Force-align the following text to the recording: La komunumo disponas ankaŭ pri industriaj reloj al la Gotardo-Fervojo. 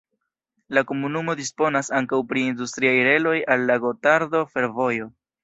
La 0.77 0.83
komunumo 0.91 1.35
disponas 1.41 1.91
ankaŭ 1.99 2.21
pri 2.31 2.47
industriaj 2.53 2.95
reloj 3.09 3.35
al 3.57 3.67
la 3.69 3.79
Gotardo-Fervojo. 3.87 5.13